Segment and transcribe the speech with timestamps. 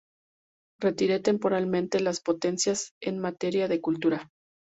[0.79, 4.31] retire temporalmente las competencias en materia de cultura